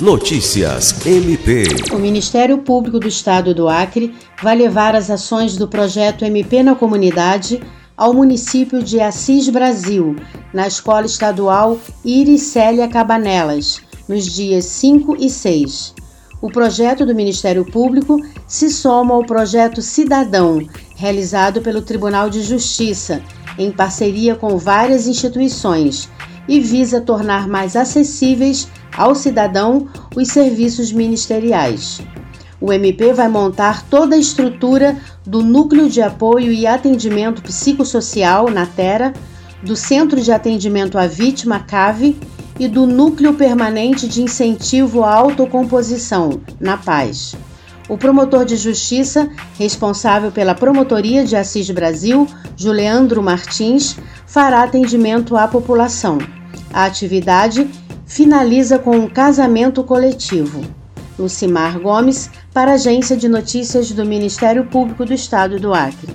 Notícias 0.00 1.04
MP. 1.04 1.64
O 1.92 1.98
Ministério 1.98 2.58
Público 2.58 3.00
do 3.00 3.08
Estado 3.08 3.52
do 3.52 3.68
Acre 3.68 4.14
vai 4.40 4.54
levar 4.54 4.94
as 4.94 5.10
ações 5.10 5.56
do 5.56 5.66
projeto 5.66 6.24
MP 6.24 6.62
na 6.62 6.76
comunidade 6.76 7.60
ao 7.96 8.14
município 8.14 8.80
de 8.80 9.00
Assis 9.00 9.48
Brasil, 9.48 10.14
na 10.54 10.68
Escola 10.68 11.04
Estadual 11.04 11.80
Iricélia 12.04 12.86
Cabanelas, 12.86 13.80
nos 14.08 14.24
dias 14.24 14.66
5 14.66 15.16
e 15.18 15.28
6. 15.28 15.94
O 16.40 16.48
projeto 16.48 17.04
do 17.04 17.12
Ministério 17.12 17.64
Público 17.64 18.24
se 18.46 18.70
soma 18.70 19.14
ao 19.14 19.24
projeto 19.24 19.82
Cidadão, 19.82 20.64
realizado 20.94 21.60
pelo 21.60 21.82
Tribunal 21.82 22.30
de 22.30 22.40
Justiça, 22.44 23.20
em 23.58 23.72
parceria 23.72 24.36
com 24.36 24.56
várias 24.58 25.08
instituições, 25.08 26.08
e 26.48 26.58
visa 26.58 27.00
tornar 27.00 27.46
mais 27.46 27.76
acessíveis 27.76 28.68
ao 28.96 29.14
cidadão 29.14 29.86
os 30.16 30.28
serviços 30.28 30.90
ministeriais. 30.90 32.00
O 32.60 32.72
MP 32.72 33.12
vai 33.12 33.28
montar 33.28 33.84
toda 33.84 34.16
a 34.16 34.18
estrutura 34.18 34.96
do 35.24 35.42
Núcleo 35.42 35.88
de 35.88 36.02
Apoio 36.02 36.50
e 36.50 36.66
Atendimento 36.66 37.40
Psicossocial 37.42 38.50
na 38.50 38.66
Terra, 38.66 39.12
do 39.62 39.76
Centro 39.76 40.20
de 40.20 40.32
Atendimento 40.32 40.98
à 40.98 41.06
Vítima 41.06 41.60
CAVE 41.60 42.18
e 42.58 42.66
do 42.66 42.86
Núcleo 42.86 43.34
Permanente 43.34 44.08
de 44.08 44.22
Incentivo 44.22 45.04
à 45.04 45.14
Autocomposição, 45.14 46.40
na 46.58 46.76
Paz. 46.76 47.36
O 47.88 47.96
promotor 47.96 48.44
de 48.44 48.56
justiça, 48.56 49.30
responsável 49.56 50.30
pela 50.30 50.54
Promotoria 50.54 51.24
de 51.24 51.36
Assis 51.36 51.70
Brasil, 51.70 52.26
Juliandro 52.56 53.22
Martins, 53.22 53.96
fará 54.26 54.64
atendimento 54.64 55.36
à 55.36 55.46
população. 55.48 56.18
A 56.78 56.84
atividade 56.84 57.68
finaliza 58.06 58.78
com 58.78 58.96
um 58.96 59.08
casamento 59.08 59.82
coletivo. 59.82 60.62
Lucimar 61.18 61.76
Gomes, 61.80 62.30
para 62.54 62.70
a 62.70 62.74
Agência 62.74 63.16
de 63.16 63.28
Notícias 63.28 63.90
do 63.90 64.06
Ministério 64.06 64.64
Público 64.64 65.04
do 65.04 65.12
Estado 65.12 65.58
do 65.58 65.74
Acre. 65.74 66.14